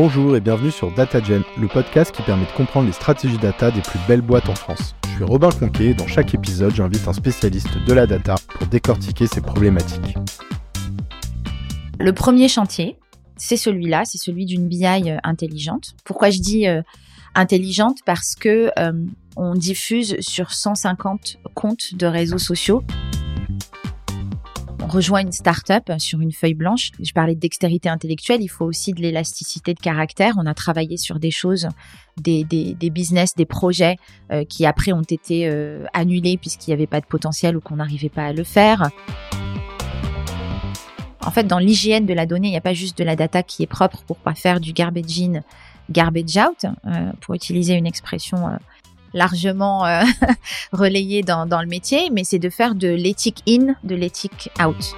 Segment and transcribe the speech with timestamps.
[0.00, 3.80] Bonjour et bienvenue sur DataGen, le podcast qui permet de comprendre les stratégies data des
[3.80, 4.94] plus belles boîtes en France.
[5.08, 8.68] Je suis Robin Conquet et dans chaque épisode, j'invite un spécialiste de la data pour
[8.68, 10.16] décortiquer ces problématiques.
[11.98, 12.96] Le premier chantier,
[13.36, 15.96] c'est celui-là, c'est celui d'une BI euh, intelligente.
[16.04, 16.80] Pourquoi je dis euh,
[17.34, 17.98] intelligente?
[18.06, 18.92] Parce que euh,
[19.34, 22.84] on diffuse sur 150 comptes de réseaux sociaux
[24.88, 26.90] rejoint une start-up sur une feuille blanche.
[27.00, 30.34] Je parlais de dextérité intellectuelle, il faut aussi de l'élasticité de caractère.
[30.38, 31.68] On a travaillé sur des choses,
[32.16, 32.44] des,
[32.90, 33.96] business, des projets
[34.32, 37.76] euh, qui après ont été euh, annulés puisqu'il n'y avait pas de potentiel ou qu'on
[37.76, 38.90] n'arrivait pas à le faire.
[41.24, 43.42] En fait, dans l'hygiène de la donnée, il n'y a pas juste de la data
[43.42, 45.42] qui est propre pour pas faire du garbage in,
[45.90, 48.48] garbage out, euh, pour utiliser une expression
[49.14, 50.02] largement euh,
[50.72, 54.94] relayé dans, dans, le métier, mais c'est de faire de l'éthique in, de l'éthique out.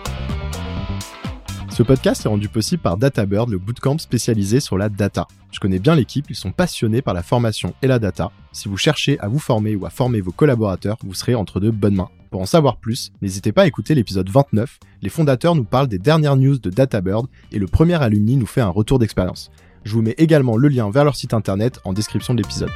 [1.71, 5.27] Ce podcast est rendu possible par DataBird, le bootcamp spécialisé sur la data.
[5.51, 8.33] Je connais bien l'équipe, ils sont passionnés par la formation et la data.
[8.53, 11.71] Si vous cherchez à vous former ou à former vos collaborateurs, vous serez entre de
[11.71, 12.11] bonnes mains.
[12.31, 14.79] Pour en savoir plus, n'hésitez pas à écouter l'épisode 29.
[15.01, 18.61] Les fondateurs nous parlent des dernières news de DataBird et le premier alumni nous fait
[18.61, 19.51] un retour d'expérience.
[19.85, 22.71] Je vous mets également le lien vers leur site internet en description de l'épisode.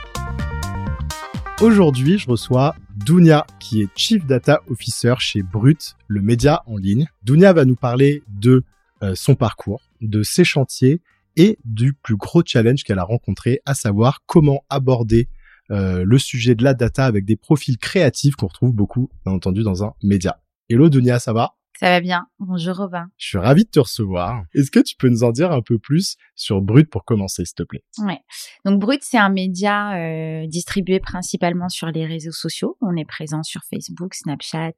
[1.61, 7.07] Aujourd'hui, je reçois Dunia, qui est Chief Data Officer chez Brut, le média en ligne.
[7.23, 8.65] Dunia va nous parler de
[9.03, 11.01] euh, son parcours, de ses chantiers
[11.37, 15.29] et du plus gros challenge qu'elle a rencontré, à savoir comment aborder
[15.71, 19.63] euh, le sujet de la data avec des profils créatifs qu'on retrouve beaucoup, bien entendu,
[19.63, 20.41] dans un média.
[20.69, 21.55] Hello Dunia, ça va?
[21.79, 22.27] Ça va bien.
[22.39, 23.09] Bonjour Robin.
[23.17, 24.45] Je suis ravi de te recevoir.
[24.55, 27.55] Est-ce que tu peux nous en dire un peu plus sur Brut pour commencer, s'il
[27.55, 27.85] te plaît?
[27.99, 28.21] Ouais.
[28.65, 32.77] Donc Brut, c'est un média euh, distribué principalement sur les réseaux sociaux.
[32.81, 34.73] On est présent sur Facebook, Snapchat,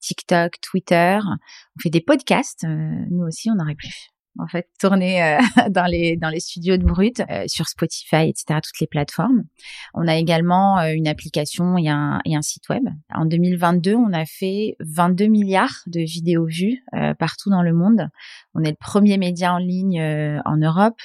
[0.00, 1.18] TikTok, Twitter.
[1.22, 2.64] On fait des podcasts.
[2.64, 3.88] Euh, nous aussi, on aurait pu
[4.38, 5.38] en fait, tourner euh,
[5.70, 9.44] dans les studios de Brut, euh, sur Spotify, etc., toutes les plateformes.
[9.94, 12.84] On a également euh, une application et un, et un site web.
[13.12, 16.82] En 2022, on a fait 22 milliards de vidéos vues
[17.18, 18.08] partout dans le monde.
[18.54, 20.00] On est le premier média en ligne
[20.44, 21.00] en Europe.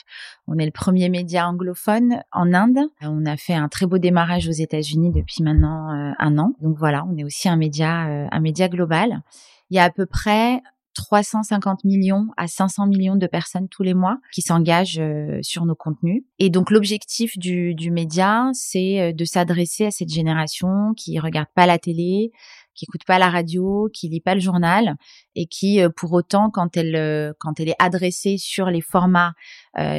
[0.48, 2.80] On est le premier média anglophone en Inde.
[3.02, 6.54] On a fait un très beau démarrage aux États-Unis depuis maintenant un an.
[6.62, 9.22] Donc voilà, on est aussi un média un média global.
[9.70, 10.62] Il y a à peu près
[10.96, 15.76] 350 millions à 500 millions de personnes tous les mois qui s'engagent euh, sur nos
[15.76, 16.24] contenus.
[16.40, 21.50] Et donc l'objectif du, du média, c'est euh, de s'adresser à cette génération qui regarde
[21.54, 22.32] pas la télé,
[22.74, 24.96] qui écoute pas la radio, qui lit pas le journal
[25.36, 29.34] et qui, euh, pour autant, quand elle quand elle est adressée sur les formats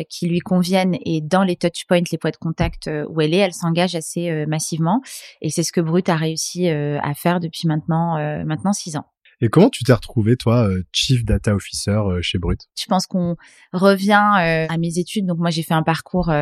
[0.08, 3.52] qui lui conviennent et dans les touchpoints, les points de contact où elle est, elle
[3.52, 5.02] s'engage assez massivement.
[5.42, 9.04] Et c'est ce que Brut a réussi à faire depuis maintenant maintenant six ans.
[9.42, 12.60] Et comment tu t'es retrouvé, toi, euh, Chief Data Officer euh, chez Brut?
[12.78, 13.36] Je pense qu'on
[13.74, 15.26] revient euh, à mes études.
[15.26, 16.32] Donc moi, j'ai fait un parcours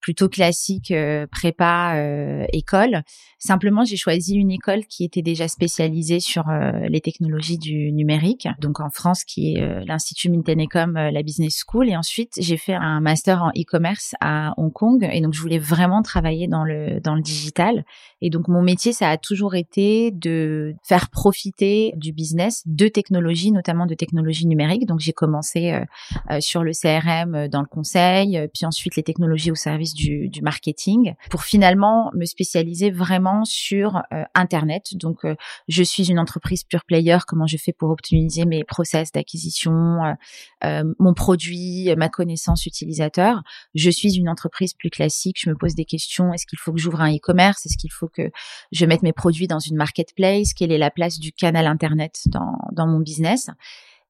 [0.00, 0.94] plutôt classique,
[1.32, 3.02] prépa, école.
[3.38, 6.44] Simplement, j'ai choisi une école qui était déjà spécialisée sur
[6.88, 8.46] les technologies du numérique.
[8.60, 11.88] Donc en France, qui est l'Institut Mintenecom, la Business School.
[11.88, 15.08] Et ensuite, j'ai fait un master en e-commerce à Hong Kong.
[15.12, 17.84] Et donc, je voulais vraiment travailler dans le dans le digital.
[18.20, 22.35] Et donc, mon métier, ça a toujours été de faire profiter du business
[22.66, 24.86] de technologies, notamment de technologies numériques.
[24.86, 25.84] Donc j'ai commencé euh,
[26.30, 30.30] euh, sur le CRM euh, dans le conseil, puis ensuite les technologies au service du,
[30.42, 34.02] marketing, pour finalement me spécialiser vraiment sur
[34.34, 34.94] Internet.
[34.94, 35.22] Donc
[35.66, 37.16] je suis une entreprise pure player.
[37.26, 39.98] Comment je fais pour optimiser mes process d'acquisition,
[40.62, 43.42] mon produit, ma connaissance utilisateur?
[43.74, 45.38] Je suis une entreprise plus classique.
[45.40, 46.32] Je me pose des questions.
[46.32, 47.66] Est-ce qu'il faut que j'ouvre un e-commerce?
[47.66, 48.30] Est-ce qu'il faut que
[48.72, 50.52] je mette mes produits dans une marketplace?
[50.54, 53.50] Quelle est la place du canal Internet dans, mon business.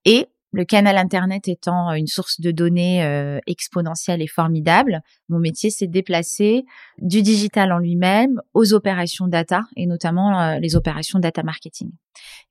[0.05, 5.71] Et le canal Internet étant une source de données euh, exponentielle et formidable, mon métier
[5.71, 6.65] s'est déplacé
[6.99, 11.91] du digital en lui-même aux opérations data et notamment euh, les opérations data marketing.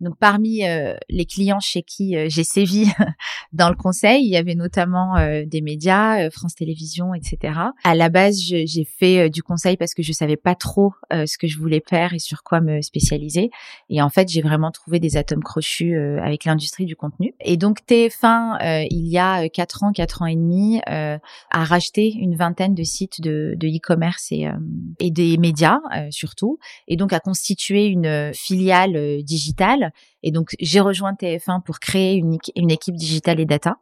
[0.02, 2.88] Donc parmi euh, les clients chez qui euh, j'ai sévi
[3.54, 7.60] dans le conseil, il y avait notamment euh, des médias, France Télévisions, etc.
[7.84, 11.48] À la base, j'ai fait du conseil parce que je savais pas trop ce que
[11.48, 13.50] je voulais faire et sur quoi me spécialiser.
[13.90, 17.34] Et en fait, j'ai vraiment trouvé des atomes crochus avec l'industrie du contenu.
[17.42, 21.20] Et donc TF1, il y a quatre ans, quatre ans et demi, a
[21.52, 24.48] racheté une vingtaine de sites de e-commerce et,
[25.00, 25.80] et des médias
[26.10, 29.55] surtout, et donc a constitué une filiale digitale
[30.24, 33.78] Et donc, j'ai rejoint TF1 pour créer une, équipe digitale et data.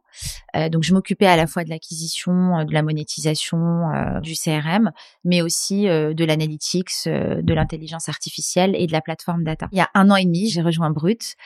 [0.56, 3.58] Euh, donc, je m'occupais à la fois de l'acquisition, euh, de la monétisation,
[3.90, 4.92] euh, du CRM,
[5.24, 9.68] mais aussi de l'analytics, de l'intelligence artificielle et de la plateforme data.
[9.72, 11.36] Il y a un an et demi, j'ai rejoint Brut,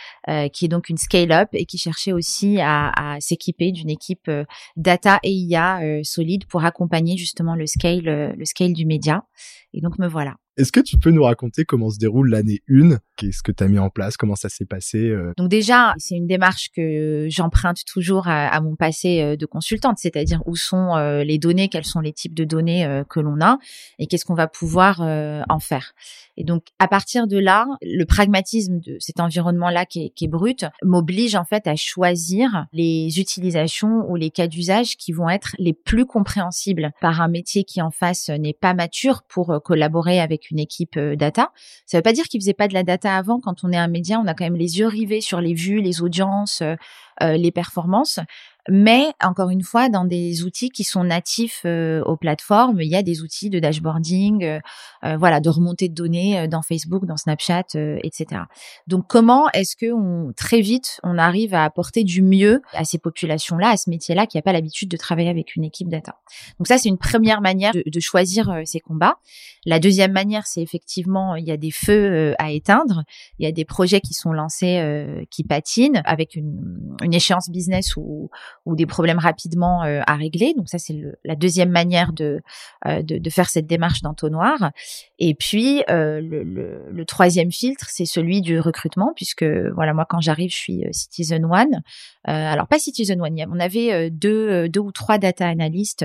[0.53, 4.31] qui est donc une scale-up et qui cherchait aussi à, à s'équiper d'une équipe
[4.77, 9.25] data et IA solide pour accompagner justement le scale, le scale du média.
[9.73, 10.37] Et donc, me voilà.
[10.59, 13.69] Est-ce que tu peux nous raconter comment se déroule l'année 1 Qu'est-ce que tu as
[13.69, 14.17] mis en place?
[14.17, 15.33] Comment ça s'est passé euh?
[15.37, 20.43] Donc déjà, c'est une démarche que j'emprunte toujours à, mon passé euh, de consultante, c'est-à-dire
[20.47, 23.59] où sont euh, les données, quels sont les types de données que l'on a
[24.01, 25.93] et qu'est-ce qu'on va pouvoir en faire.
[26.37, 30.29] Et donc à partir de là, le pragmatisme de cet environnement-là qui est, qui est
[30.29, 35.55] brut m'oblige en fait à choisir les utilisations ou les cas d'usage qui vont être
[35.59, 40.48] les plus compréhensibles par un métier qui en face n'est pas mature pour collaborer avec
[40.51, 41.53] une équipe euh, data.
[41.87, 43.41] Ça veut pas dire qu'ils faisaient pas de la data avant.
[43.41, 45.81] Quand on est un média, on a quand même les yeux rivés sur les vues,
[45.81, 46.77] les audiences, euh,
[47.23, 48.21] euh, les performances
[48.69, 52.97] mais encore une fois, dans des outils qui sont natifs euh, aux plateformes, il y
[52.97, 54.61] a des outils de dashboarding, euh,
[55.05, 57.65] euh, voilà, de remontée de données dans Facebook, dans Snapchat,
[58.03, 58.43] etc.
[58.87, 62.99] Donc, comment est-ce que on, très vite on arrive à apporter du mieux à ces
[62.99, 66.17] populations-là, à ce métier-là, qui n'a pas l'habitude de travailler avec une équipe data?
[66.59, 69.17] Donc ça, c'est une première manière de, de choisir ces combats.
[69.65, 73.05] La deuxième manière, c'est effectivement, il y a des feux à éteindre,
[73.39, 77.97] il y a des projets qui sont lancés, qui patinent avec une, une échéance business
[77.97, 78.31] ou
[78.65, 80.55] ou des problèmes rapidement euh, à régler.
[80.55, 80.95] Donc ça, c'est
[81.25, 82.41] la deuxième manière de,
[82.87, 84.71] euh, de, de, faire cette démarche d'entonnoir.
[85.19, 89.45] Et puis euh, le, troisième filtre, c'est celui du recrutement, puisque
[89.75, 91.83] voilà, moi quand j'arrive, je suis Citizen One.
[92.25, 96.05] alors pas Citizen One, on avait deux, deux ou trois data analystes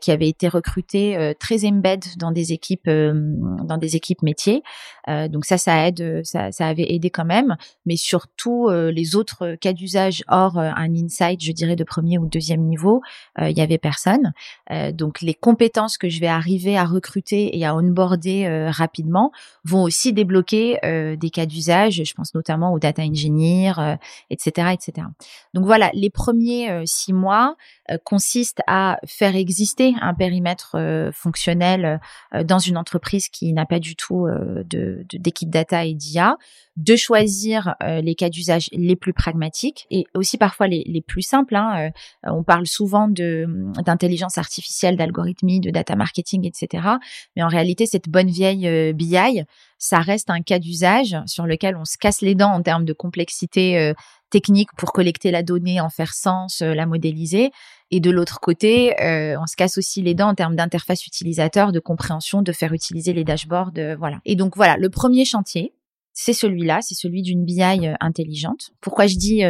[0.00, 4.62] qui avaient été recrutés très embed dans des équipes dans des équipes métiers.
[5.08, 7.56] donc ça, ça aide, ça, ça avait aidé quand même.
[7.86, 12.62] Mais surtout les autres cas d'usage hors un insight, je dirais de premier ou deuxième
[12.62, 13.00] niveau,
[13.40, 14.32] euh, il y avait personne.
[14.70, 19.32] Euh, donc les compétences que je vais arriver à recruter et à onboarder euh, rapidement
[19.64, 20.78] vont aussi débloquer
[21.18, 22.02] des cas d'usage.
[22.04, 23.96] Je pense notamment aux data engineers,
[24.30, 25.06] etc., etc.
[25.54, 27.56] Donc voilà, les premiers six mois
[28.04, 30.76] consistent à faire exister un périmètre
[31.12, 32.00] fonctionnel
[32.44, 34.26] dans une entreprise qui n'a pas du tout
[34.68, 36.36] d'équipe data et d'IA,
[36.76, 41.56] de choisir les cas d'usage les plus pragmatiques et aussi parfois les, les plus simples.
[41.56, 41.90] Hein,
[42.26, 43.46] euh, on parle souvent de
[43.84, 46.86] d'intelligence artificielle, d'algorithmie, de data marketing, etc.
[47.34, 49.42] Mais en réalité, cette bonne vieille euh, BI,
[49.78, 52.92] ça reste un cas d'usage sur lequel on se casse les dents en termes de
[52.92, 53.94] complexité euh,
[54.30, 57.50] technique pour collecter la donnée, en faire sens, la modéliser.
[57.92, 61.78] Et de l'autre côté, on se casse aussi les dents en termes d'interface utilisateur, de
[61.78, 64.18] compréhension, de faire utiliser les dashboards, voilà.
[64.24, 65.72] Et donc voilà, le premier chantier,
[66.18, 67.62] c'est celui-là, c'est celui d'une BI
[68.00, 68.70] intelligente.
[68.80, 69.42] Pourquoi je dis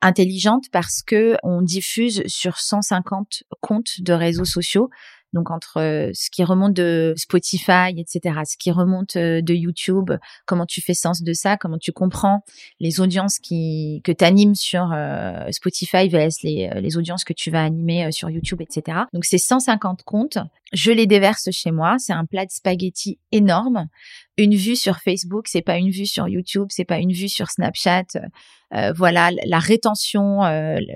[0.00, 0.66] intelligente?
[0.70, 4.88] Parce que on diffuse sur 150 comptes de réseaux sociaux
[5.36, 10.10] donc entre euh, ce qui remonte de Spotify, etc., ce qui remonte euh, de YouTube,
[10.46, 12.42] comment tu fais sens de ça, comment tu comprends
[12.80, 17.50] les audiences qui que tu animes sur euh, Spotify vs les, les audiences que tu
[17.50, 18.98] vas animer sur YouTube, etc.
[19.12, 20.38] Donc c'est 150 comptes.
[20.72, 21.96] Je les déverse chez moi.
[21.98, 23.86] C'est un plat de spaghettis énorme.
[24.38, 27.50] Une vue sur Facebook, c'est pas une vue sur YouTube, c'est pas une vue sur
[27.50, 28.04] Snapchat.
[28.94, 30.40] voilà, la rétention,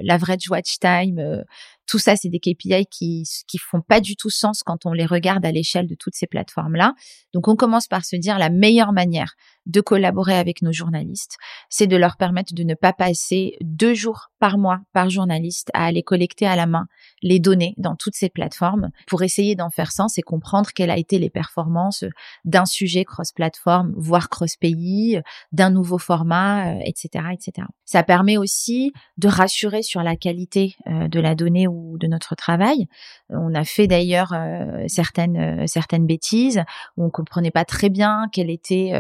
[0.03, 1.45] l'average watch time,
[1.91, 5.07] tout ça, c'est des KPI qui qui font pas du tout sens quand on les
[5.07, 6.95] regarde à l'échelle de toutes ces plateformes-là.
[7.35, 9.35] Donc, on commence par se dire la meilleure manière
[9.67, 11.37] de collaborer avec nos journalistes,
[11.69, 15.85] c'est de leur permettre de ne pas passer deux jours par mois par journaliste à
[15.85, 16.87] aller collecter à la main
[17.23, 20.97] les données dans toutes ces plateformes pour essayer d'en faire sens et comprendre quelles a
[20.97, 22.05] été les performances
[22.45, 25.21] d'un sujet cross-plateforme, voire cross-pays,
[25.53, 27.67] d'un nouveau format, etc., euh, etc.
[27.85, 32.35] Ça permet aussi de rassurer sur la qualité euh, de la donnée ou de notre
[32.35, 32.87] travail.
[33.29, 36.63] On a fait d'ailleurs euh, certaines certaines bêtises
[36.97, 38.93] où on comprenait pas très bien quelle était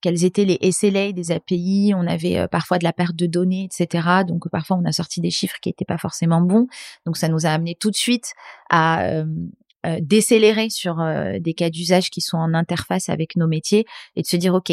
[0.00, 3.64] quels étaient les SLA des API, on avait euh, parfois de la perte de données,
[3.64, 4.08] etc.
[4.26, 6.66] Donc parfois on a sorti des chiffres qui n'étaient pas forcément bons.
[7.06, 8.32] Donc ça nous a amené tout de suite
[8.70, 9.24] à euh,
[9.86, 11.02] euh, décélérer sur
[11.40, 14.72] des cas d'usage qui sont en interface avec nos métiers et de se dire ok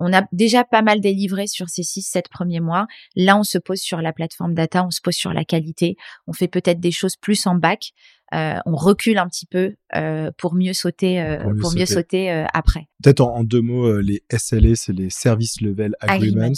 [0.00, 2.86] on a déjà pas mal délivré sur ces six, sept premiers mois.
[3.16, 5.96] Là, on se pose sur la plateforme data, on se pose sur la qualité.
[6.26, 7.92] On fait peut-être des choses plus en bac.
[8.34, 12.88] Euh, on recule un petit peu euh, pour mieux sauter, euh, pour mieux, sauter, après.
[13.02, 16.52] Peut-être en, deux mots, les SLA, c'est les Service Level Agreements.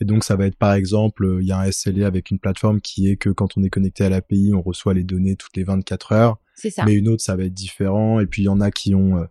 [0.00, 2.80] Et donc, ça va être par exemple, il y a un SLA avec une plateforme
[2.80, 5.62] qui est que quand on est connecté à l'API, on reçoit les données toutes les
[5.62, 6.38] 24 heures.
[6.56, 6.84] C'est ça.
[6.84, 8.18] Mais une autre, ça va être différent.
[8.18, 9.24] Et puis, il y en a qui ont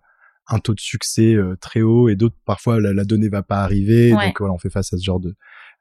[0.53, 4.12] un taux de succès très haut et d'autres parfois la, la, donnée va pas arriver.
[4.12, 5.36] Donc voilà, on fait face à ce genre de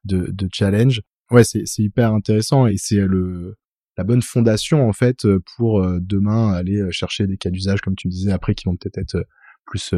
[0.05, 1.03] de, de challenge.
[1.31, 3.57] Ouais, c'est c'est hyper intéressant et c'est le
[3.97, 8.33] la bonne fondation en fait pour demain aller chercher des cas d'usage comme tu disais
[8.33, 9.27] après qui vont peut-être être
[9.67, 9.95] plus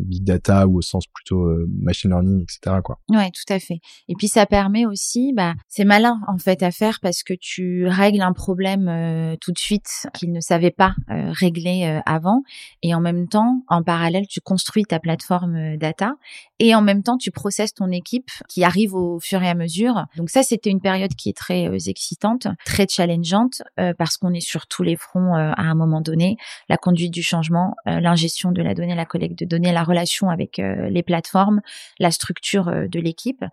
[0.00, 2.76] big data ou au sens plutôt euh, machine learning, etc.
[2.82, 2.98] Quoi.
[3.08, 3.80] Ouais, tout à fait.
[4.08, 7.86] Et puis ça permet aussi, bah, c'est malin en fait à faire parce que tu
[7.86, 12.42] règles un problème euh, tout de suite qu'ils ne savaient pas euh, régler avant,
[12.82, 16.14] et en même temps, en parallèle, tu construis ta plateforme data,
[16.58, 20.06] et en même temps, tu processes ton équipe qui arrive au fur et à mesure.
[20.16, 23.62] Donc ça, c'était une période qui est très excitante, très challengeante
[23.98, 26.36] parce qu'on est sur tous les fronts à un moment donné,
[26.68, 30.58] la conduite du changement, l'ingestion de la donnée, la collecte de données la relation avec
[30.58, 31.60] euh, les plateformes,
[31.98, 33.44] la structure euh, de l'équipe,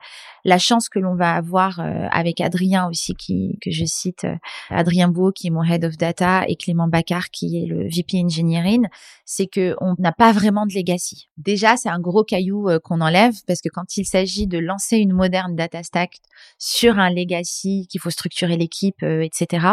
[0.43, 4.27] la chance que l'on va avoir euh, avec Adrien aussi qui que je cite
[4.69, 8.21] Adrien Beau qui est mon head of data et Clément Baccar qui est le VP
[8.23, 8.87] engineering,
[9.25, 11.29] c'est que on n'a pas vraiment de legacy.
[11.37, 15.13] Déjà, c'est un gros caillou qu'on enlève parce que quand il s'agit de lancer une
[15.13, 16.17] moderne data stack
[16.57, 19.67] sur un legacy qu'il faut structurer l'équipe, etc.,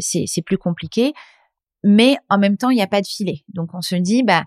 [0.00, 1.12] c'est plus compliqué
[1.84, 3.44] mais en même temps, il n'y a pas de filet.
[3.48, 4.44] Donc on se dit, bah,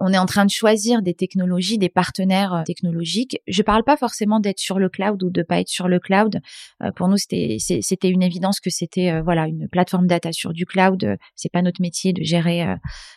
[0.00, 3.40] on est en train de choisir des technologies, des partenaires euh, technologiques.
[3.46, 6.40] Je parle pas forcément d'être sur le cloud ou de pas être sur le cloud.
[6.82, 10.66] Euh, pour nous, c'était une évidence que c'était euh, voilà une plateforme data sur du
[10.66, 11.16] cloud.
[11.34, 12.66] C'est pas notre métier de gérer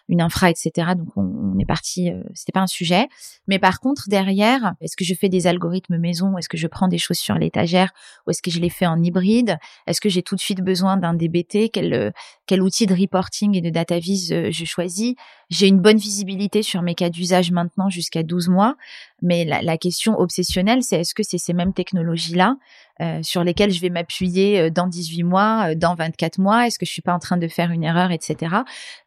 [0.07, 0.91] une infra, etc.
[0.95, 2.11] Donc on, est parti.
[2.33, 3.07] c'était pas un sujet.
[3.47, 6.37] Mais par contre, derrière, est-ce que je fais des algorithmes maison?
[6.37, 7.91] Est-ce que je prends des choses sur l'étagère?
[8.25, 9.57] Ou est-ce que je les fais en hybride?
[9.87, 12.13] Est-ce que j'ai tout de suite besoin d'un DBT Quel
[12.45, 15.15] quel outil de reporting et de data vis je choisis?
[15.49, 18.75] J'ai une bonne visibilité sur mes cas d'usage maintenant jusqu'à 12 mois.
[19.21, 22.55] Mais la, question obsessionnelle, c'est est-ce que c'est ces mêmes technologies-là
[23.01, 26.67] euh, sur lesquelles je vais m'appuyer euh, dans 18 mois, euh, dans 24 mois?
[26.67, 28.57] Est-ce que je suis pas en train de faire une erreur, etc.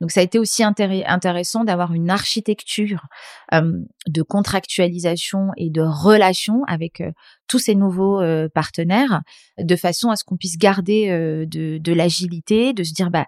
[0.01, 3.07] Donc ça a été aussi intéressant d'avoir une architecture
[3.53, 7.03] de contractualisation et de relation avec
[7.47, 8.21] tous ces nouveaux
[8.55, 9.23] partenaires,
[9.59, 11.09] de façon à ce qu'on puisse garder
[11.47, 13.27] de, de l'agilité, de se dire bah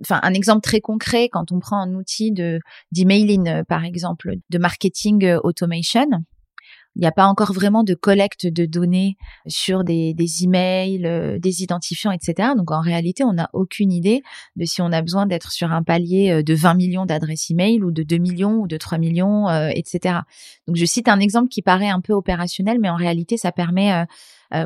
[0.00, 2.60] enfin un exemple très concret quand on prend un outil de
[2.90, 6.06] d'emailing euh, par exemple de marketing euh, automation
[6.94, 11.62] il n'y a pas encore vraiment de collecte de données sur des, emails, euh, des
[11.62, 12.50] identifiants, etc.
[12.54, 14.20] Donc en réalité, on n'a aucune idée
[14.56, 17.92] de si on a besoin d'être sur un palier de 20 millions d'adresses email ou
[17.92, 20.18] de 2 millions ou de 3 millions, etc.
[20.66, 24.04] Donc je cite un exemple qui paraît un peu opérationnel, mais en réalité, ça permet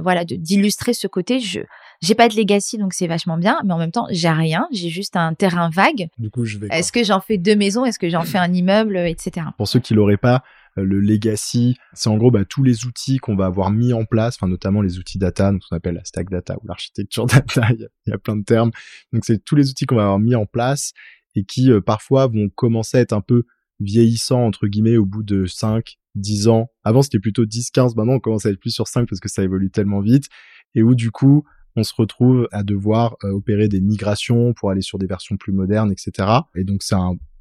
[0.03, 1.41] voilà d'illustrer ce côté.
[1.41, 1.61] Je
[2.03, 4.67] j'ai pas de legacy, donc c'est vachement bien, mais en même temps, j'ai rien.
[4.71, 6.09] J'ai juste un terrain vague.
[6.19, 6.69] Du coup, je vais.
[6.71, 7.85] Est-ce que j'en fais deux maisons?
[7.85, 9.47] Est-ce que j'en fais un immeuble, etc.
[9.57, 10.43] Pour ceux qui l'auraient pas,
[10.79, 14.05] euh, le legacy, c'est en gros bah, tous les outils qu'on va avoir mis en
[14.05, 17.69] place, enfin notamment les outils data, donc on appelle la stack data ou l'architecture data.
[17.73, 18.71] Il y, a, plein de termes.
[19.13, 20.93] Donc c'est tous les outils qu'on va avoir mis en place
[21.35, 23.45] et qui euh, parfois vont commencer à être un peu
[23.81, 26.69] vieillissants entre guillemets au bout de 5, 10 ans.
[26.85, 29.29] Avant c'était plutôt 10, 15, maintenant on commence à être plus sur 5 parce que
[29.29, 30.27] ça évolue tellement vite
[30.75, 31.45] et où du coup
[31.77, 35.53] on se retrouve à devoir euh, opérer des migrations pour aller sur des versions plus
[35.53, 36.29] modernes, etc.
[36.57, 36.97] Et donc c'est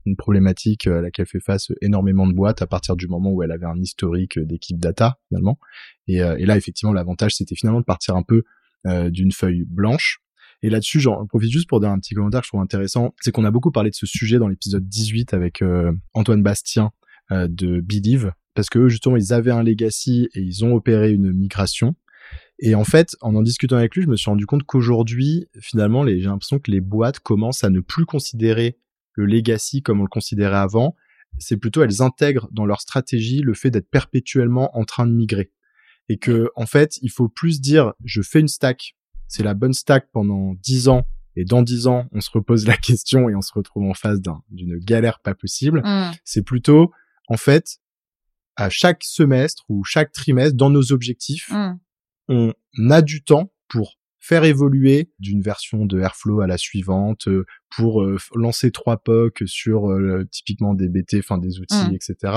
[0.05, 3.41] une problématique euh, à laquelle fait face énormément de boîtes à partir du moment où
[3.41, 5.58] elle avait un historique d'équipe data finalement.
[6.08, 8.44] Et, euh, et là effectivement l'avantage c'était finalement de partir un peu
[9.10, 10.20] d'une feuille blanche.
[10.62, 13.32] Et là-dessus, j'en profite juste pour dire un petit commentaire que je trouve intéressant, c'est
[13.32, 15.63] qu'on a beaucoup parlé de ce sujet dans l'épisode 18 avec
[16.13, 16.91] Antoine Bastien
[17.32, 21.31] de Believe, parce que eux, justement, ils avaient un legacy et ils ont opéré une
[21.31, 21.95] migration.
[22.59, 26.05] Et en fait, en en discutant avec lui, je me suis rendu compte qu'aujourd'hui, finalement,
[26.07, 28.79] j'ai l'impression que les boîtes commencent à ne plus considérer
[29.13, 30.95] le legacy comme on le considérait avant.
[31.38, 35.51] C'est plutôt elles intègrent dans leur stratégie le fait d'être perpétuellement en train de migrer.
[36.07, 38.95] Et que, en fait, il faut plus dire, je fais une stack,
[39.27, 42.77] c'est la bonne stack pendant dix ans, et dans dix ans, on se repose la
[42.77, 44.19] question et on se retrouve en face
[44.50, 45.81] d'une galère pas possible.
[45.83, 46.12] Mmh.
[46.24, 46.91] C'est plutôt,
[47.27, 47.79] en fait,
[48.55, 51.79] à chaque semestre ou chaque trimestre, dans nos objectifs, mmh
[52.27, 52.53] on
[52.89, 57.45] a du temps pour faire évoluer d'une version de Airflow à la suivante, euh,
[57.75, 61.93] pour euh, lancer trois POC sur euh, typiquement des BT, enfin des outils, mmh.
[61.93, 62.33] etc.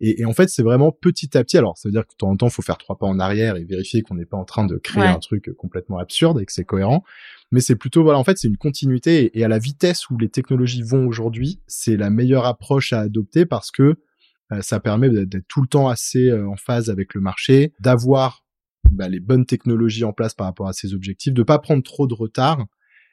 [0.00, 1.58] Et, en fait, c'est vraiment petit à petit.
[1.58, 3.18] Alors, ça veut dire que de temps en temps, il faut faire trois pas en
[3.18, 6.46] arrière et vérifier qu'on n'est pas en train de créer un truc complètement absurde et
[6.46, 7.02] que c'est cohérent.
[7.50, 10.28] Mais c'est plutôt, voilà, en fait, c'est une continuité et, à la vitesse où les
[10.28, 13.96] technologies vont aujourd'hui, c'est la meilleure approche à adopter parce que
[14.60, 18.42] ça permet d'être tout le temps assez en phase avec le marché, d'avoir
[18.92, 22.06] bah, les bonnes technologies en place par rapport à ces objectifs, de pas prendre trop
[22.06, 22.66] de retard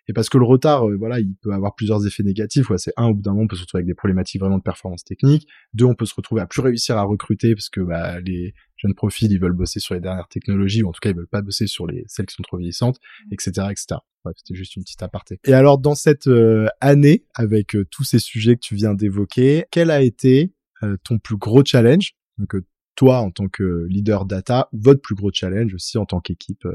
[0.08, 2.70] Et parce que le retard, euh, voilà, il peut avoir plusieurs effets négatifs.
[2.70, 4.58] Ouais, c'est un, au bout d'un moment, on peut se retrouver avec des problématiques vraiment
[4.58, 5.48] de performance technique.
[5.74, 8.96] Deux, on peut se retrouver à plus réussir à recruter parce que bah, les jeunes
[8.96, 11.42] profils, ils veulent bosser sur les dernières technologies, ou en tout cas, ils veulent pas
[11.42, 12.98] bosser sur les celles qui sont trop vieillissantes,
[13.32, 13.72] etc., mmh.
[13.72, 14.00] etc.
[14.36, 15.40] C'était juste une petite aparté.
[15.46, 19.66] Et alors, dans cette euh, année, avec euh, tous ces sujets que tu viens d'évoquer,
[19.72, 20.54] quel a été
[21.04, 22.56] ton plus gros challenge Donc,
[22.96, 26.66] toi, en tant que leader data, votre plus gros challenge aussi en tant qu'équipe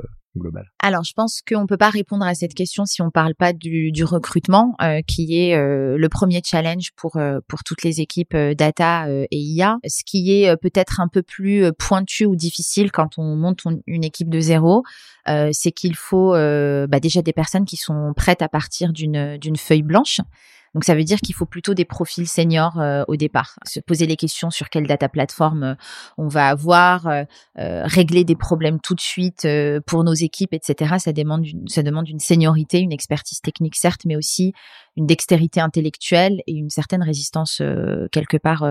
[0.80, 3.34] alors, je pense qu'on ne peut pas répondre à cette question si on ne parle
[3.34, 8.00] pas du, recrutement, euh, qui est euh, le premier challenge pour euh, pour toutes les
[8.00, 9.78] équipes data et IA.
[9.86, 14.28] Ce qui est peut-être un peu plus pointu ou difficile quand on monte une équipe
[14.28, 14.82] de zéro,
[15.26, 20.20] c'est qu'il faut bah, déjà des personnes qui sont prêtes à partir d'une feuille blanche.
[20.74, 23.56] Donc ça veut dire qu'il faut plutôt des profils seniors euh, au départ.
[23.64, 25.74] Se poser les questions sur quelle data plateforme euh,
[26.18, 29.46] on va avoir, euh, régler des problèmes tout de suite
[29.86, 30.96] pour nos équipes, etc.
[30.98, 34.52] Ça demande ça demande une seniorité, une expertise technique certes, mais aussi
[34.96, 37.60] une dextérité intellectuelle et une certaine résistance
[38.12, 38.64] quelque part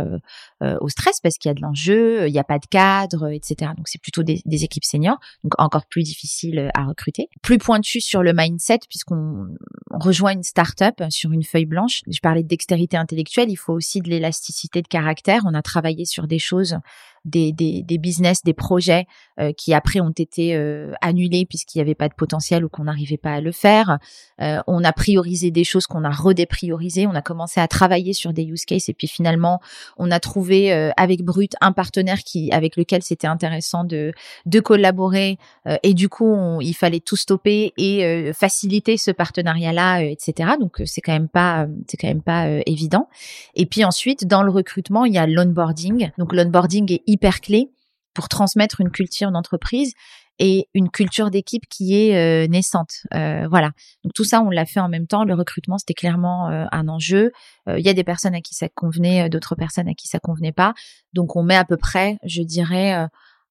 [0.62, 3.72] au stress parce qu'il y a de l'enjeu, il n'y a pas de cadre, etc.
[3.75, 7.27] Donc c'est plutôt des, des, équipes seniors, donc encore plus difficile à recruter.
[7.42, 9.48] Plus pointu sur le mindset puisqu'on
[9.92, 14.01] rejoint une start-up sur une feuille blanche je parlais de dextérité intellectuelle, il faut aussi
[14.01, 15.42] de l'élasticité de caractère.
[15.46, 16.77] On a travaillé sur des choses
[17.25, 19.08] des, des, des business, des projets
[19.39, 22.84] euh, qui après ont été euh, annulés puisqu'il n'y avait pas de potentiel ou qu'on
[22.84, 23.98] n'arrivait pas à le faire.
[24.42, 27.08] Euh, on a priorisé des choses qu'on a redépriorisées.
[27.08, 29.62] On a commencé à travailler sur des use cases et puis finalement
[29.98, 34.13] on a trouvé avec Brut un partenaire qui avec lequel c'était intéressant de
[34.46, 35.38] de collaborer
[35.84, 40.51] et du coup il fallait tout stopper et faciliter ce partenariat là, etc.
[40.60, 43.08] Donc c'est quand même pas c'est quand même pas évident.
[43.56, 46.12] Et puis ensuite dans le recrutement il y a l'onboarding.
[46.18, 47.70] Donc l'onboarding est hyper clé
[48.13, 49.93] pour transmettre une culture d'entreprise
[50.39, 53.03] et une culture d'équipe qui est euh, naissante.
[53.13, 53.72] Euh, voilà.
[54.03, 55.24] Donc tout ça, on l'a fait en même temps.
[55.24, 57.32] Le recrutement, c'était clairement euh, un enjeu.
[57.67, 60.51] Il y a des personnes à qui ça convenait, d'autres personnes à qui ça convenait
[60.51, 60.74] pas.
[61.13, 63.08] Donc on met à peu près, je dirais,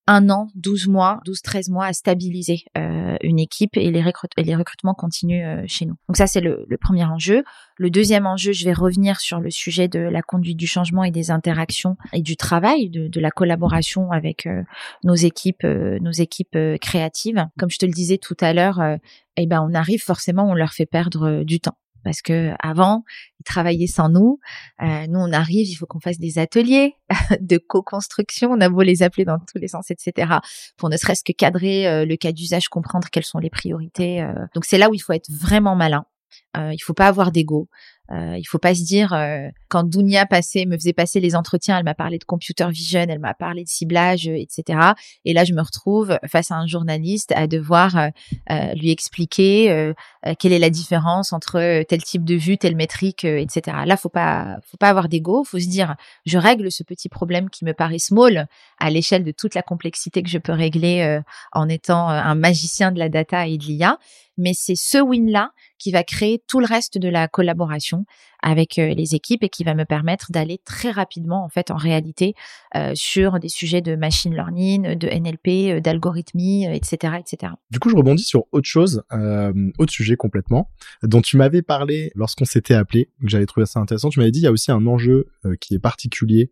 [0.07, 4.93] un an, 12 mois, 12, 13 mois à stabiliser euh, une équipe et les, recrutements
[4.93, 5.95] continuent euh, chez nous.
[6.07, 7.43] Donc ça, c'est le, premier enjeu.
[7.77, 11.11] Le deuxième enjeu, je vais revenir sur le sujet de la conduite du changement et
[11.11, 14.63] des interactions et du travail, de, la collaboration avec euh,
[15.05, 17.45] nos équipes, nos équipes créatives.
[17.57, 18.81] Comme je te le disais tout à l'heure,
[19.37, 23.03] eh ben on arrive forcément, on leur fait perdre du temps parce que avant
[23.39, 24.39] ils travaillaient sans nous.
[24.81, 26.95] Euh, nous on arrive, il faut qu'on fasse des ateliers
[27.41, 28.51] de co-construction.
[28.51, 30.33] On a beau les appeler dans tous les sens, etc.
[30.77, 34.21] Pour ne serait-ce que cadrer euh, le cas d'usage, comprendre quelles sont les priorités.
[34.21, 34.33] Euh.
[34.53, 36.05] Donc c'est là où il faut être vraiment malin.
[36.57, 37.67] Euh, il faut pas avoir d'ego.
[38.11, 41.77] Euh, il faut pas se dire euh, quand Dounia passait, me faisait passer les entretiens,
[41.77, 44.79] elle m'a parlé de computer vision, elle m'a parlé de ciblage, euh, etc.
[45.23, 48.09] Et là, je me retrouve face à un journaliste à devoir
[48.75, 49.93] lui expliquer
[50.39, 53.77] quelle est la différence entre tel type de vue, telle métrique, etc.
[53.85, 55.43] Là, faut pas, faut pas avoir d'ego.
[55.43, 58.47] Faut se dire, je règle ce petit problème qui me paraît small
[58.79, 61.19] à l'échelle de toute la complexité que je peux régler
[61.51, 63.97] en étant un magicien de la data et de l'IA.
[64.37, 68.05] Mais c'est ce win-là qui va créer tout le reste de la collaboration
[68.41, 71.75] avec euh, les équipes et qui va me permettre d'aller très rapidement en fait en
[71.75, 72.33] réalité
[72.75, 77.53] euh, sur des sujets de machine learning, de NLP, euh, d'algorithmie, etc., etc.
[77.71, 79.03] Du coup, je rebondis sur autre chose,
[79.79, 80.69] autre sujet complètement,
[81.03, 84.09] dont tu m'avais parlé lorsqu'on s'était appelé, que j'avais trouvé ça intéressant.
[84.09, 85.27] Tu m'avais dit il y a aussi un enjeu
[85.59, 86.51] qui est particulier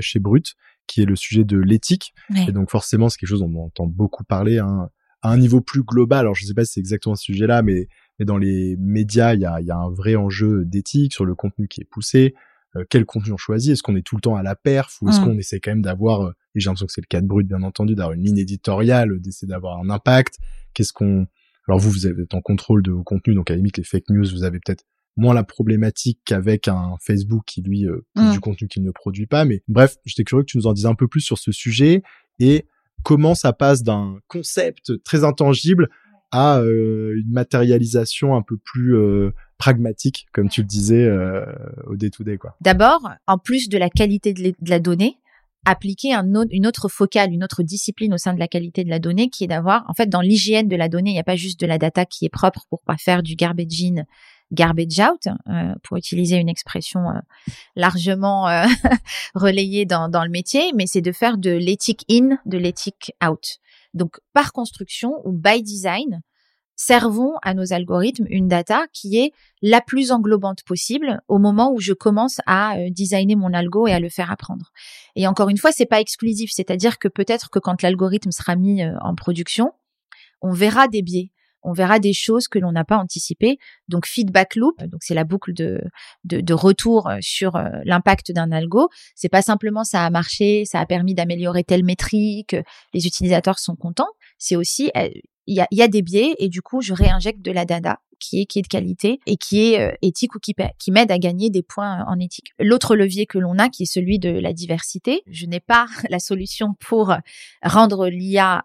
[0.00, 0.54] chez Brut,
[0.86, 2.14] qui est le sujet de l'éthique.
[2.48, 4.58] Et donc forcément, c'est quelque chose dont on entend beaucoup parler.
[4.58, 4.90] Hein,
[5.22, 6.20] à un niveau plus global.
[6.20, 7.88] Alors je sais pas si c'est exactement ce sujet-là, mais
[8.20, 11.34] mais dans les médias, il y a, y a, un vrai enjeu d'éthique sur le
[11.34, 12.34] contenu qui est poussé.
[12.76, 13.72] Euh, quel contenu on choisit?
[13.72, 15.24] Est-ce qu'on est tout le temps à la perf ou est-ce mmh.
[15.24, 17.48] qu'on essaie quand même d'avoir, euh, et j'ai l'impression que c'est le cas de Brut
[17.48, 20.38] bien entendu, d'avoir une ligne éditoriale, d'essayer d'avoir un impact
[20.74, 21.26] Qu'est-ce qu'on...
[21.66, 24.10] Alors vous, vous êtes en contrôle de vos contenus, donc à la limite les fake
[24.10, 24.84] news, vous avez peut-être
[25.16, 28.32] moins la problématique qu'avec un Facebook qui lui euh, mmh.
[28.32, 29.46] du contenu qu'il ne produit pas.
[29.46, 32.02] Mais bref, j'étais curieux que tu nous en dises un peu plus sur ce sujet
[32.38, 32.66] et
[33.02, 35.88] comment ça passe d'un concept très intangible
[36.32, 41.44] à euh, une matérialisation un peu plus euh, pragmatique, comme tu le disais euh,
[41.86, 42.38] au day-to-day.
[42.60, 45.18] D'abord, en plus de la qualité de, la donnée,
[45.66, 48.98] appliquer un une autre focale, une autre discipline au sein de la qualité de la
[48.98, 51.36] donnée, qui est d'avoir, en fait, dans l'hygiène de la donnée, il n'y a pas
[51.36, 54.04] juste de la data qui est propre pour pas faire du garbage in,
[54.52, 55.28] garbage out,
[55.82, 57.02] pour utiliser une expression
[57.76, 58.46] largement
[59.34, 63.60] relayée dans, dans le métier, mais c'est de faire de l'éthique in, de l'éthique out.
[63.94, 66.22] Donc, par construction ou by design,
[66.80, 71.78] servons à nos algorithmes une data qui est la plus englobante possible au moment où
[71.78, 74.72] je commence à euh, designer mon algo et à le faire apprendre.
[75.14, 78.82] Et encore une fois, c'est pas exclusif, c'est-à-dire que peut-être que quand l'algorithme sera mis
[78.82, 79.72] euh, en production,
[80.40, 81.32] on verra des biais.
[81.62, 83.58] On verra des choses que l'on n'a pas anticipées.
[83.88, 85.80] Donc feedback loop, donc c'est la boucle de,
[86.24, 88.88] de, retour euh, sur euh, l'impact d'un algo.
[89.14, 92.56] C'est pas simplement ça a marché, ça a permis d'améliorer telle métrique,
[92.94, 94.10] les utilisateurs sont contents.
[94.38, 94.90] C'est aussi
[95.46, 98.00] il y a, y a, des biais et du coup je réinjecte de la data
[98.18, 101.18] qui est qui est de qualité et qui est éthique ou qui, qui m'aide à
[101.18, 102.52] gagner des points en éthique.
[102.58, 105.22] L'autre levier que l'on a qui est celui de la diversité.
[105.26, 107.14] Je n'ai pas la solution pour
[107.62, 108.62] rendre l'IA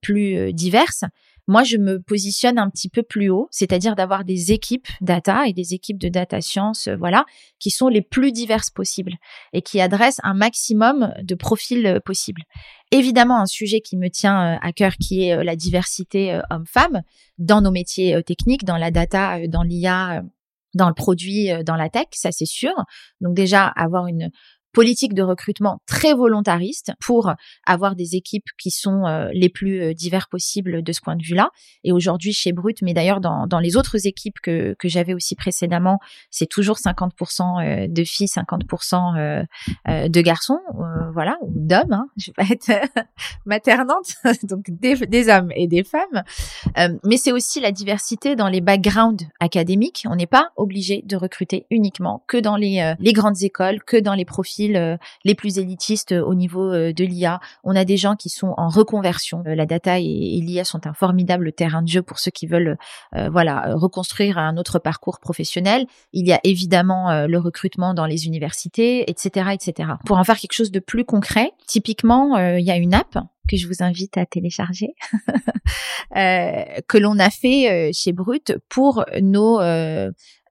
[0.00, 1.04] plus diverse,
[1.48, 5.52] moi, je me positionne un petit peu plus haut, c'est-à-dire d'avoir des équipes data et
[5.52, 7.24] des équipes de data science, euh, voilà,
[7.60, 9.14] qui sont les plus diverses possibles
[9.52, 12.42] et qui adressent un maximum de profils euh, possibles.
[12.90, 17.02] Évidemment, un sujet qui me tient euh, à cœur, qui est la diversité homme-femme
[17.38, 20.22] dans nos métiers techniques, dans la data, dans l'IA,
[20.74, 22.72] dans le produit, dans la tech, ça c'est sûr.
[23.20, 24.30] Donc déjà avoir une
[24.76, 27.32] politique de recrutement très volontariste pour
[27.64, 31.22] avoir des équipes qui sont euh, les plus euh, divers possibles de ce point de
[31.22, 31.48] vue-là.
[31.82, 35.34] Et aujourd'hui chez Brut, mais d'ailleurs dans, dans les autres équipes que, que j'avais aussi
[35.34, 35.98] précédemment,
[36.30, 39.46] c'est toujours 50% euh, de filles, 50%
[39.86, 40.60] de garçons,
[41.14, 41.92] voilà, ou d'hommes.
[41.92, 42.86] Hein, je vais pas être
[43.46, 46.22] maternante, donc des, des, hommes et des femmes.
[47.02, 50.04] mais c'est aussi la diversité dans les backgrounds académiques.
[50.06, 54.14] On n'est pas obligé de recruter uniquement que dans les, les grandes écoles, que dans
[54.14, 57.38] les profils euh, les plus élitistes euh, au niveau euh, de l'IA.
[57.62, 59.42] On a des gens qui sont en reconversion.
[59.44, 62.78] La data et, l'IA sont un formidable terrain de jeu pour ceux qui veulent
[63.30, 65.86] voilà reconstruire un autre parcours professionnel.
[66.12, 69.90] Il y a évidemment le recrutement dans les universités, etc., etc.
[70.04, 73.56] Pour en faire quelque chose de plus concret, typiquement, il y a une app que
[73.56, 74.94] je vous invite à télécharger,
[76.14, 79.60] que l'on a fait chez Brut pour nos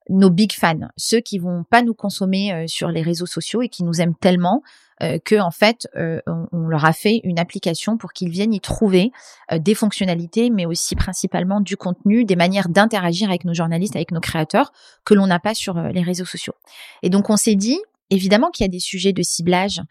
[0.09, 3.69] nos big fans, ceux qui vont pas nous consommer euh, sur les réseaux sociaux et
[3.69, 4.61] qui nous aiment tellement
[5.01, 8.61] euh, que en fait euh, on, leur a fait une application pour qu'ils viennent y
[8.61, 9.11] trouver
[9.51, 14.19] des fonctionnalités, mais aussi principalement du contenu, des manières d'interagir avec nos journalistes, avec nos
[14.19, 14.71] créateurs
[15.03, 16.53] que l'on n'a pas sur les réseaux sociaux.
[17.03, 19.81] Et donc on s'est dit évidemment qu'il y a des sujets de ciblage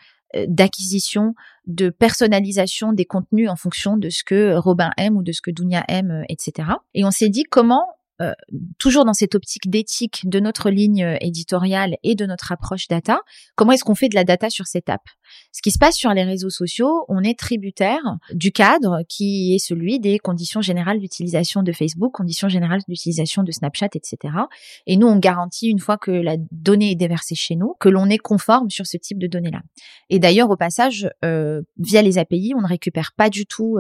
[0.48, 1.35] d'acquisition,
[1.66, 5.53] de personnalisation des contenus en fonction de ce que Robin aime ou de ce que
[5.53, 6.70] Dunia aime, etc.
[6.94, 7.85] Et on s'est dit comment
[8.20, 8.33] euh,
[8.79, 13.18] toujours dans cette optique d'éthique de notre ligne euh, éditoriale et de notre approche data,
[13.57, 15.03] comment est-ce qu'on fait de la data sur cette app?
[15.50, 19.59] Ce qui se passe sur les réseaux sociaux, on est tributaire du cadre qui est
[19.59, 24.16] celui des conditions générales d'utilisation de Facebook, conditions générales d'utilisation de Snapchat, etc.
[24.87, 28.09] Et nous, on garantit une fois que la donnée est déversée chez nous, que l'on
[28.11, 29.62] est conforme sur ce type de données-là.
[30.09, 33.77] Et d'ailleurs, au passage, euh, via les API, on ne récupère pas du tout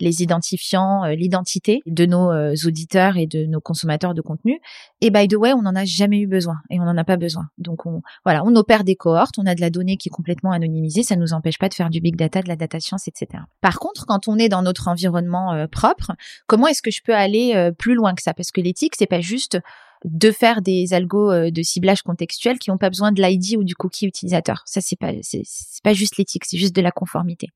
[0.00, 2.32] les identifiants, l'identité de nos
[2.64, 4.60] auditeurs et de nos consommateurs de contenu.
[5.00, 7.16] Et by the way, on n'en a jamais eu besoin et on n'en a pas
[7.16, 7.48] besoin.
[7.58, 10.52] Donc on, voilà, on opère des cohortes, on a de la donnée qui est complètement
[10.52, 13.08] anonymisée, ça ne nous empêche pas de faire du big data, de la data science,
[13.08, 13.42] etc.
[13.60, 16.12] Par contre, quand on est dans notre environnement euh, propre,
[16.46, 18.32] comment est-ce que je peux aller euh, plus loin que ça?
[18.32, 19.58] Parce que l'éthique, c'est pas juste
[20.04, 23.64] de faire des algos euh, de ciblage contextuel qui n'ont pas besoin de l'ID ou
[23.64, 24.62] du cookie utilisateur.
[24.66, 25.42] Ça, c'est pas, c'est
[25.82, 27.48] pas juste l'éthique, c'est juste de la conformité.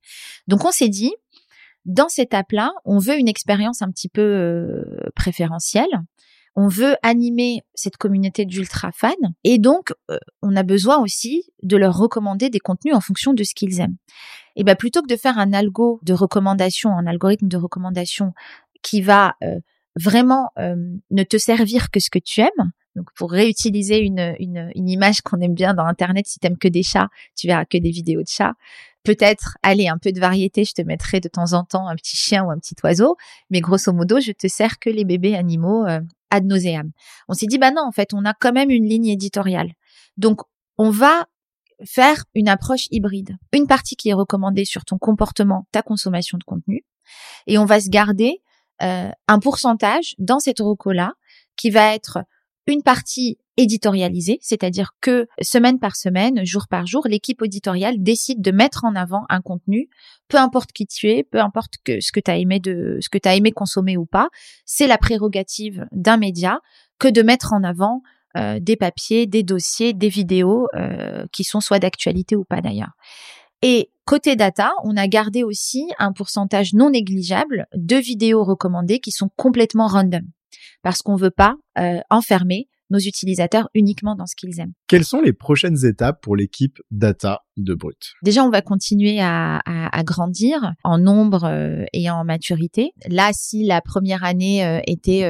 [0.47, 1.13] Donc, on s'est dit,
[1.85, 6.01] dans cette app-là, on veut une expérience un petit peu euh, préférentielle.
[6.55, 9.11] On veut animer cette communauté d'ultra fans
[9.45, 13.43] et donc euh, on a besoin aussi de leur recommander des contenus en fonction de
[13.43, 13.95] ce qu'ils aiment.
[14.57, 18.33] Et ben plutôt que de faire un algo de recommandation, un algorithme de recommandation
[18.83, 19.59] qui va euh,
[19.95, 24.89] vraiment ne te servir que ce que tu aimes, donc pour réutiliser une, une, une
[24.89, 27.91] image qu'on aime bien dans Internet, si t'aimes que des chats, tu verras que des
[27.91, 28.53] vidéos de chats.
[29.03, 32.17] Peut-être, allez, un peu de variété, je te mettrai de temps en temps un petit
[32.17, 33.15] chien ou un petit oiseau,
[33.49, 36.91] mais grosso modo, je te sers que les bébés animaux euh, ad nauseam.
[37.27, 39.71] On s'est dit, bah non, en fait, on a quand même une ligne éditoriale.
[40.17, 40.41] Donc,
[40.77, 41.27] on va
[41.83, 43.37] faire une approche hybride.
[43.53, 46.85] Une partie qui est recommandée sur ton comportement, ta consommation de contenu,
[47.47, 48.43] et on va se garder
[48.83, 51.13] euh, un pourcentage dans cette reco-là
[51.55, 52.19] qui va être
[52.71, 58.51] une partie éditorialisée, c'est-à-dire que semaine par semaine, jour par jour, l'équipe éditoriale décide de
[58.51, 59.89] mettre en avant un contenu,
[60.27, 63.09] peu importe qui tu es, peu importe que ce que tu as aimé de ce
[63.09, 64.29] que tu as aimé consommer ou pas,
[64.65, 66.59] c'est la prérogative d'un média
[66.97, 68.01] que de mettre en avant
[68.37, 72.93] euh, des papiers, des dossiers, des vidéos euh, qui sont soit d'actualité ou pas d'ailleurs.
[73.61, 79.11] Et côté data, on a gardé aussi un pourcentage non négligeable de vidéos recommandées qui
[79.11, 80.23] sont complètement random
[80.83, 84.73] parce qu'on veut pas euh, enfermer nos utilisateurs uniquement dans ce qu'ils aiment.
[84.87, 88.13] Quelles sont les prochaines étapes pour l'équipe data de Brut?
[88.21, 89.61] Déjà, on va continuer à,
[90.03, 92.91] grandir en nombre euh, et en maturité.
[93.07, 95.23] Là, si la première année euh, était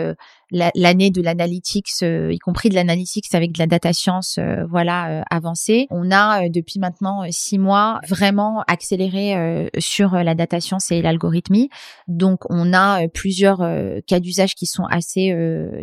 [0.51, 5.87] l'année de l'analytics, y compris de l'analytics avec de la data science, voilà, avancée.
[5.89, 11.69] On a depuis maintenant six mois vraiment accéléré sur la data science et l'algorithmie.
[12.07, 13.59] Donc, on a plusieurs
[14.07, 15.35] cas d'usage qui sont assez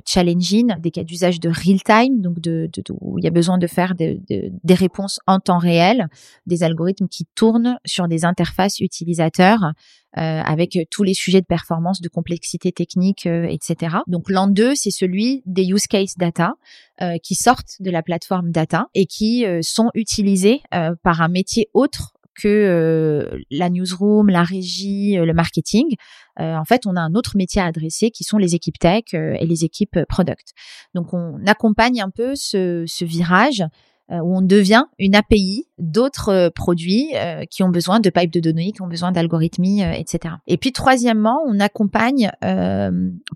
[0.07, 3.59] challenging, des cas d'usage de real time, donc de, de, où il y a besoin
[3.59, 6.09] de faire des réponses en temps réel,
[6.46, 12.00] des algorithmes qui tournent sur des interfaces utilisateurs euh, avec tous les sujets de performance,
[12.00, 13.96] de complexité technique, euh, etc.
[14.06, 16.54] Donc l'an 2, c'est celui des use case data
[17.02, 20.62] euh, qui sortent de la plateforme data et qui sont utilisés
[21.02, 25.96] par un métier autre que la newsroom, la régie, le marketing.
[26.38, 29.44] en fait, on a un autre métier à adresser qui sont les équipes tech et
[29.44, 30.52] les équipes product.
[30.94, 36.30] Donc, on accompagne un peu ce, ce virage euh, où on devient une API d'autres
[36.30, 40.36] euh, produits euh, qui ont besoin de pipes de données, qui ont besoin d'algorithmie, etc.
[40.46, 42.30] Et puis troisièmement, on accompagne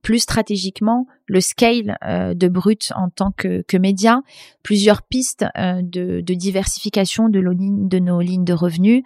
[0.03, 4.21] plus stratégiquement le scale de Brut en tant que, média,
[4.63, 9.03] plusieurs pistes de, de, diversification de, nos lignes de revenus,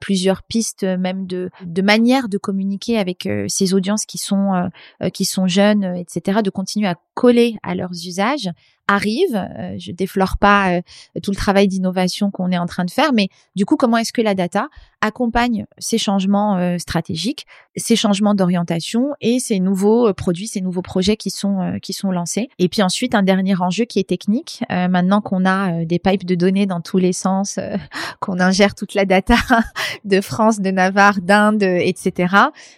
[0.00, 4.70] plusieurs pistes même de, de manière de communiquer avec ces audiences qui sont
[5.14, 6.40] qui sont jeunes, etc.
[6.44, 8.50] De continuer à coller à leurs usages
[8.86, 9.34] arrive.
[9.34, 10.82] Euh, je déflore pas euh,
[11.22, 14.12] tout le travail d'innovation qu'on est en train de faire, mais du coup, comment est-ce
[14.12, 14.68] que la data
[15.00, 17.46] accompagne ces changements euh, stratégiques,
[17.76, 22.48] ces changements d'orientation et ces nouveaux produits, ces nouveaux projets qui sont qui sont lancés.
[22.58, 24.62] Et puis ensuite, un dernier enjeu qui est technique.
[24.70, 27.58] maintenant qu'on a des pipes de données dans tous les sens,
[28.20, 29.36] qu'on ingère toute la data
[30.04, 32.34] de France, de Navarre, d'Inde, etc.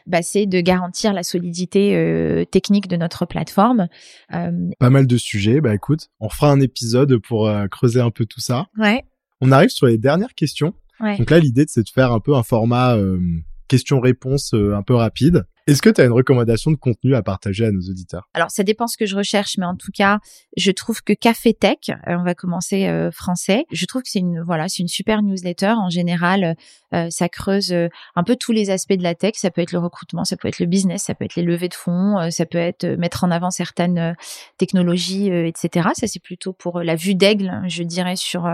[0.06, 3.88] Bah, c'est de garantir la solidité technique de notre plateforme.
[4.30, 5.60] Pas mal de sujets.
[5.60, 8.66] Bah écoute on fera un épisode pour euh, creuser un peu tout ça.
[8.78, 9.04] Ouais.
[9.40, 10.74] On arrive sur les dernières questions.
[11.00, 13.20] Donc là, l'idée, c'est de faire un peu un format euh,
[13.68, 15.46] question-réponse euh, un peu rapide.
[15.66, 18.29] Est-ce que tu as une recommandation de contenu à partager à nos auditeurs?
[18.35, 20.20] Alors, ça dépend ce que je recherche, mais en tout cas,
[20.57, 24.20] je trouve que Café Tech, euh, on va commencer euh, français, je trouve que c'est
[24.20, 25.74] une voilà, c'est une super newsletter.
[25.76, 26.57] En général,
[26.96, 29.35] euh, ça creuse un peu tous les aspects de la tech.
[29.37, 31.68] Ça peut être le recrutement, ça peut être le business, ça peut être les levées
[31.68, 34.16] de fonds, ça peut être mettre en avant certaines
[34.59, 35.88] technologies, etc.
[35.94, 38.46] Ça, c'est plutôt pour la vue d'aigle, je dirais, sur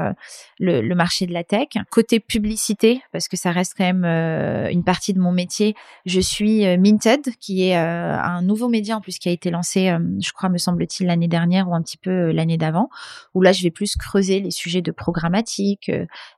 [0.58, 1.68] le, le, marché de la tech.
[1.90, 4.04] Côté publicité, parce que ça reste quand même
[4.70, 5.74] une partie de mon métier,
[6.06, 6.66] je suis
[7.40, 10.48] qui est euh, un nouveau média en plus qui a été lancé, euh, je crois,
[10.48, 12.88] me semble-t-il, l'année dernière ou un petit peu euh, l'année d'avant,
[13.34, 15.90] où là, je vais plus creuser les sujets de programmatique,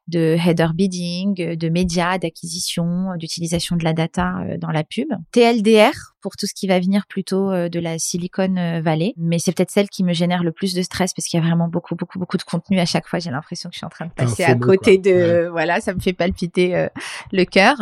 [0.08, 5.08] de header bidding, de médias, d'acquisition, d'utilisation de la data dans la pub.
[5.32, 9.12] TLDR, pour tout ce qui va venir plutôt euh, de la Silicon euh, Valley.
[9.18, 11.44] Mais c'est peut-être celle qui me génère le plus de stress parce qu'il y a
[11.46, 13.18] vraiment beaucoup, beaucoup, beaucoup de contenu à chaque fois.
[13.18, 16.00] J'ai l'impression que je suis en train de passer à côté de, voilà, ça me
[16.00, 16.88] fait palpiter euh,
[17.30, 17.76] le cœur.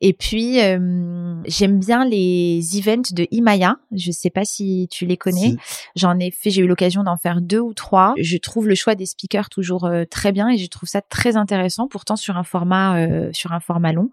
[0.00, 3.76] Et puis, j'aime bien les events de Imaya.
[3.94, 5.56] Je sais pas si tu les connais.
[5.94, 8.14] J'en ai fait, j'ai eu l'occasion d'en faire deux ou trois.
[8.18, 11.88] Je trouve le choix des speakers toujours très bien et je trouve ça très intéressant.
[11.88, 14.08] Pourtant, sur un format, sur un format long.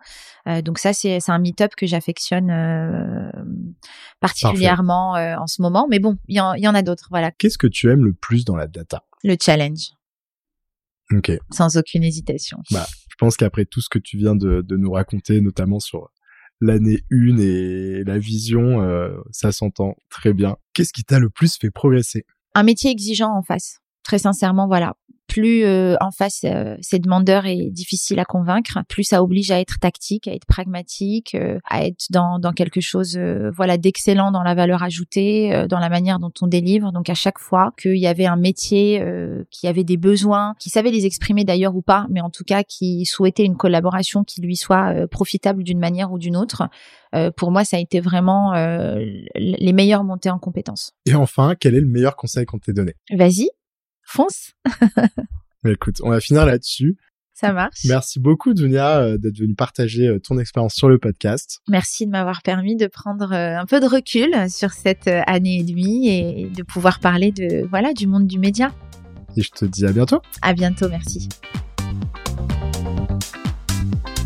[0.63, 2.49] Donc ça, c'est un meet-up que j'affectionne
[4.19, 5.87] particulièrement euh, en ce moment.
[5.89, 7.07] Mais bon, il y, en, a d'autres.
[7.09, 7.31] Voilà.
[7.31, 9.03] Qu'est-ce que tu aimes le plus dans la data?
[9.23, 9.91] Le challenge.
[11.15, 11.31] Ok.
[11.51, 12.59] Sans aucune hésitation.
[12.71, 16.09] Bah, je pense qu'après tout ce que tu viens de, nous raconter, notamment sur
[16.61, 20.57] l'année 1 et la vision, euh, ça s'entend très bien.
[20.73, 22.25] Qu'est-ce qui t'a le plus fait progresser?
[22.53, 23.79] Un métier exigeant en face.
[24.09, 24.95] Très sincèrement, voilà
[25.29, 29.59] plus euh, en face euh, c'est demandeur et difficile à convaincre, plus ça oblige à
[29.59, 33.17] être tactique, à être pragmatique, euh, à être dans, dans quelque chose
[33.55, 36.91] voilà d'excellent dans la valeur ajoutée, dans la manière dont on délivre.
[36.91, 39.03] Donc à chaque fois qu'il y avait un métier
[39.51, 42.63] qui avait des besoins, qui savait les exprimer d'ailleurs ou pas, mais en tout cas
[42.63, 46.63] qui souhaitait une collaboration qui lui soit profitable d'une manière ou d'une autre,
[47.35, 48.53] pour moi ça a été vraiment
[49.35, 50.93] les meilleures montées en compétences.
[51.05, 52.95] Et enfin, quel est le meilleur conseil qu'on t'ait donné?
[53.11, 53.49] Vas-y
[54.09, 54.53] fonce.
[55.65, 56.97] écoute, on va finir là-dessus.
[57.33, 57.85] Ça marche.
[57.85, 61.61] Merci beaucoup, Dunia, euh, d'être venue partager euh, ton expérience sur le podcast.
[61.69, 65.63] Merci de m'avoir permis de prendre euh, un peu de recul sur cette année et
[65.63, 68.73] demie et de pouvoir parler de, voilà, du monde du média.
[69.37, 70.21] Et je te dis à bientôt.
[70.41, 71.29] À bientôt, merci.